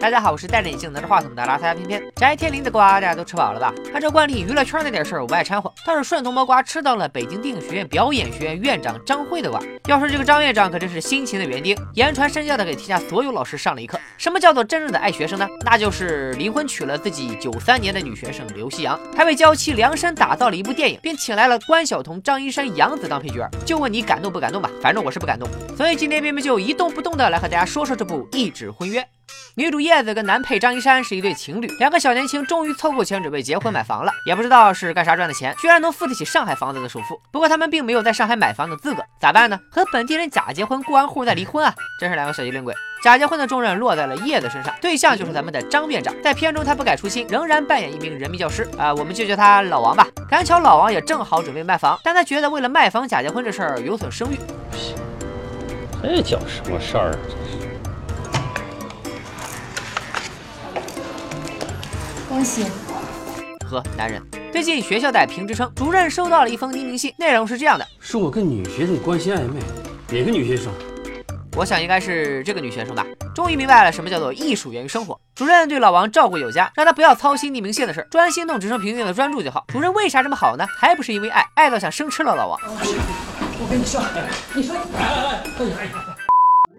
[0.00, 2.02] 大家好，我是戴着眼镜拿着话筒的拉萨偏偏。
[2.16, 3.70] 翟天临的瓜大家都吃饱了吧？
[3.92, 5.70] 按照惯例，娱乐圈那点事儿我不爱掺和。
[5.84, 9.60] 倒是顺藤摸瓜吃到了北京电影学院表演学院院长张慧的瓜。
[9.88, 14.00] 要说这个张院长可真是辛勤的园丁，言传身教的给天下所有老师上了一课。
[14.16, 15.46] 什么叫做真正的爱学生呢？
[15.66, 23.46] 那就是离婚娶了自己九三年的女学生刘希阳，还为娇妻量身打造了一部电影，并请来了关晓彤、张一山、杨紫当配角。
[23.66, 24.70] 就问你感动不感动吧？
[24.80, 25.46] 反正我是不感动。
[25.76, 29.02] 所以今天偏偏就一动不动的来和大家说说这部《一纸婚约》。
[29.56, 37.20] 女主叶子跟男配张一山是一对情侣，两个小年轻终于凑够钱准备结婚买房了，也不知道是干啥赚的钱，居然能付得起上海房子的首付。
[37.32, 39.58] 不过他们并没有在上海买房的资格，咋办呢？
[39.72, 41.74] 和本地人假结婚，过完户再离婚啊！
[42.00, 42.72] 真是两个小机灵鬼。
[43.02, 46.14] 假结婚的重任落在了叶子身上，对象就是咱们的张院长。
[46.22, 50.06] 在片中他不改初心，仍然扮演一名人民教师啊，我们就叫他老王吧。
[50.28, 54.38] 赶巧老王也正好准备卖房，但他觉得为了卖房假结婚这事儿有损声誉。
[56.02, 57.18] 这叫什么事儿？
[62.30, 62.64] 恭喜！
[63.68, 64.22] 和男人。
[64.52, 69.58] 最近学校在评职称，主任收到了一封匿名信，内容是这样的：是我跟女学生关系暧昧，
[70.10, 70.72] 哪个女学生？
[71.56, 73.04] 我想应该是这个女学生吧。
[73.34, 75.20] 终于明白了什么叫做艺术源于生活。
[75.34, 79.64] 主任对老王照顾有加，让他不要操心匿名信的事，专心弄职称评定的专注就好。
[79.66, 80.64] 主任为啥这么好呢？
[80.78, 82.60] 还不是因为爱，爱到想生吃了老王。
[82.62, 84.00] 我跟你说，
[84.54, 86.19] 你说，哎哎哎哎。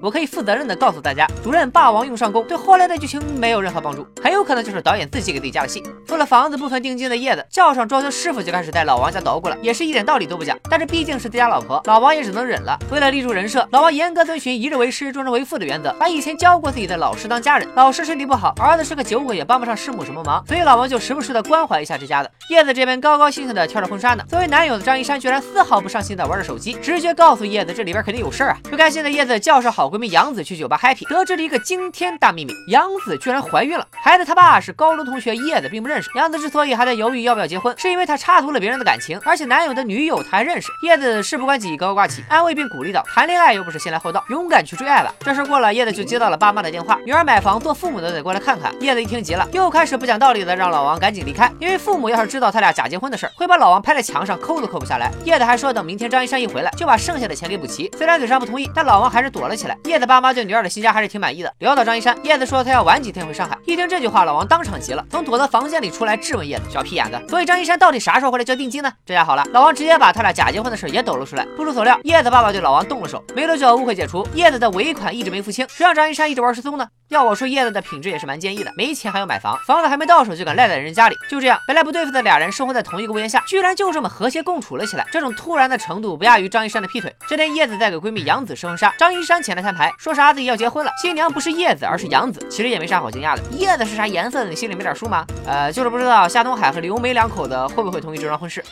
[0.00, 5.82] 我可以负责任的告诉大家，主任霸王用上弓，对后来的剧情没有任何帮助，很有可能就是导演自己给自己加的戏。
[6.06, 10.56] 付了房子部分定金的叶子，叫上装修师傅就开始在老王家捣鼓了，也是一点道理都不讲。
[10.70, 12.78] 但是毕竟是自家老婆，老王也只能忍了。
[12.90, 17.68] 为了立住人设，老王严格遵循一日为师，终身为父的原则，把以前教过自己的老师当家人。
[17.74, 22.30] 老师身体不好，儿子是个酒鬼，也帮不上师母什么忙，所以老王就时不时的关怀一下这家的。
[22.50, 28.58] 叶子这边高高兴兴的跳着婚纱呢，作为男友的张一山居然丝毫不上心的玩着手机，直觉告诉叶子这里边肯定有事儿啊。
[28.64, 30.66] 不开心的叶子叫上好闺蜜杨子去酒。
[30.66, 33.86] 吧 happy 得知了一个惊天大秘密，杨子居然怀孕了。
[33.92, 36.10] 孩子他爸是高中同学叶子，并不认识。
[36.16, 40.72] 杨子之所以还在犹豫要不要结婚，是因为他插足了别人的感情，而且男友的女友他还认识。
[40.82, 48.74] 叶子事不关己高高挂起，安慰并鼓励道：“谈恋爱又不是先来后到，勇敢去追爱吧。”这事过了，叶子就接到了爸妈的电话，女儿买房，做父母的得过来看看。
[48.80, 55.12] 叶子一听急了，又开始不讲道理的让老王赶紧离开，因为父母要是知道他俩假结婚的事，会把老王拍在墙上抠都抠不下来。
[55.24, 57.88] 叶子还说等明天张一山一回来，就把剩下的钱给补齐。
[57.96, 59.75] 虽然嘴上不同意，但老王还是躲了起来。
[59.84, 61.52] 叶子爸妈对女儿的新家还是挺满意的。
[61.58, 63.56] 聊到张一山，叶子说他要晚几天回上海。
[63.66, 71.46] 一听这句话，老王当场急了，从躲在房间里出来质问叶子：“小屁眼子，所以张一山到底啥时候回来交定金呢？”这下好了，老王直接把他俩假结婚的事也抖了出来。
[71.56, 73.22] 不出所料，叶子爸爸对老王动了手。
[73.34, 76.88] 没多久，误会解除，叶子的尾款一直没付清，谁让张一山一直玩失踪呢？
[77.08, 81.14] 要我说，叶子的品质也是蛮坚毅的，没钱还要买房，房子还没到手就敢赖在人家里。
[81.30, 85.06] 就这样，本来不对付的俩人生活在同一个屋檐下，居然就这么和谐共处了起来。
[85.12, 87.14] 这种突然的程度不亚于张一山的劈腿。
[87.28, 92.44] 这天，叶子在给闺蜜杨子试婚纱，张一山前来摊牌，说啥自己要结婚了，新娘不是叶子，而是杨子。
[92.50, 95.24] 其实也没啥好惊讶的，叶子是啥颜色的，你心里没点数吗？
[95.46, 98.64] 呃，就是不知道夏东海和刘梅两口子会不会同意这桩婚事。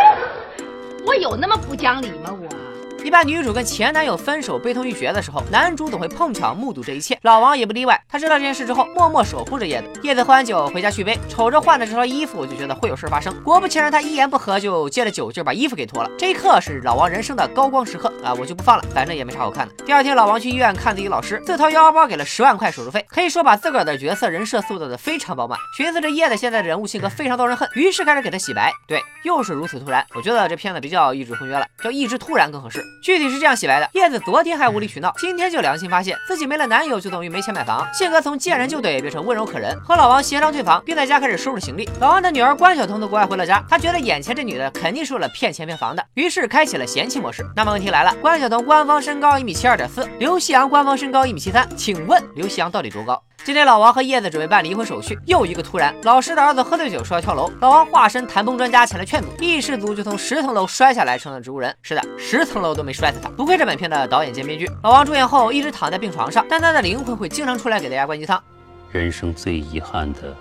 [1.06, 2.30] 我有那么不讲理吗？
[2.38, 2.65] 我。
[3.06, 7.16] 一般女主跟前男友分手悲痛欲绝的时候，男主总会碰巧目睹这一切。
[7.22, 7.96] 老王也不例外。
[8.08, 9.88] 他知道这件事之后，默默守护着叶子。
[10.02, 13.32] 叶子喝完酒回家续杯，瞅着换的这套衣服，就觉得会有事发生。
[13.44, 16.10] 果不其然，他一言不合就借着酒劲把衣服给脱了。
[16.18, 18.34] 这一刻是老王人生的高光时刻啊！
[18.34, 19.74] 我就不放了，反正也没啥好看的。
[19.84, 25.56] 第二天，老王去医院看自己老师，自掏腰包给了十万块手术费，可以说把自个儿的角色人设塑造的非常饱满。
[25.76, 28.72] 寻思着叶子现在的人物性格非常遭人恨，于是开始给他洗白。
[28.88, 30.04] 对，又是如此突然。
[30.12, 32.84] 我觉得这片子别叫一纸婚约了，叫一纸突然更合适。
[33.02, 33.88] 具体是这样洗白的。
[33.92, 41.88] 叶子昨天还无理取闹，今天就良心发现自己没了男友就等于没钱买房，性格从见人就怼变成温柔可人，和老王协商退房，并在家开始收拾行李。
[42.00, 47.44] 老王的女儿关晓彤从国外回了家，他觉得眼前这女的肯定是为了骗钱骗房的，于是开启了嫌弃模式。
[47.54, 53.22] 那么问题来了，关晓彤官方身高一米七二点四，刘希阳官方身高一米七三，请问刘希阳到底多高？
[53.46, 61.72] 今天老王和叶子准备办离婚手续，又一个突然，老师的儿子喝醉酒说要跳楼，老王化身谈崩专家前来劝阻，一失足就从十层楼摔下来，成了植物人。
[61.80, 64.68] 是的，十层楼都没摔死他，不愧是本片的导演兼编剧。
[64.82, 68.42] 老王住院后一直躺在病床上，但他的灵魂会经常出来给大家灌鸡汤。
[68.90, 70.36] 人生最遗憾的，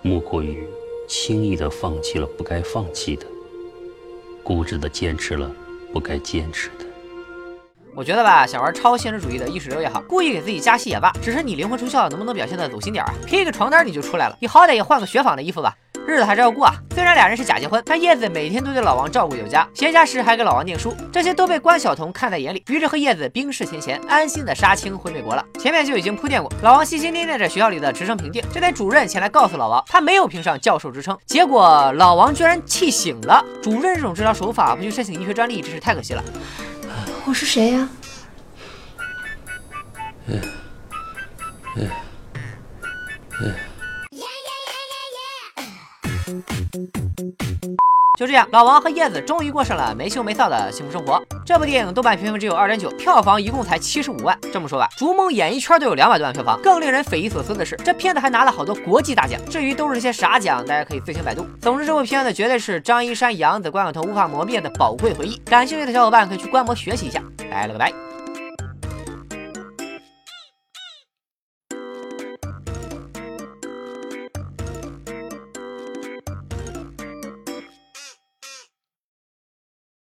[0.00, 0.64] 莫过于
[1.08, 3.26] 轻易的放弃了不该放弃的，
[4.44, 5.50] 固执的坚持了
[5.92, 6.84] 不该坚持的。
[8.00, 13.12] 我觉得吧，想玩超现实主义的意识流也好，故意给自己加戏也罢，只是你灵魂出窍能不能表现的走心点啊？
[13.26, 15.76] 披个床单你就出来了，你好歹也换个雪纺的衣服吧，
[16.06, 16.72] 日子还是要过啊。
[16.94, 25.44] 虽然俩人是假结婚，但叶子每天都对老王照顾有加，闲暇时还给老王念书，这些都被关晓彤看在眼里，于是和叶子冰释前嫌，安心的杀青回美国了。
[25.58, 33.44] 前面就已经铺垫过，老王心心念念着学校里的职称评定，这天主任前来告诉老王，他没有评上教授职称，结果老王居然气醒了。
[33.62, 36.24] 主任这种治疗手法，不去申请医学专利，真是太可惜了。
[37.26, 37.88] 我是谁呀？
[48.30, 51.20] 这样，老王和叶子终于过上了没羞没臊的幸福生活。
[51.44, 54.38] 这部电影豆瓣评分只有二点九，票房一共才七十五万。
[54.52, 56.60] 这么说吧，逐梦演艺圈都有两百多万票房。
[56.62, 59.40] 更令人匪夷所思的是，这片子还拿了好多国际大奖。
[59.50, 61.44] 至于都是些啥奖，大家可以自行百度。
[61.60, 65.36] 总之，这部片子绝对是张一山、杨紫、关晓彤无法磨灭的宝贵回忆。
[65.46, 67.20] 感兴趣的小伙伴可以去观摩学习一下。
[67.50, 68.09] 拜了个拜。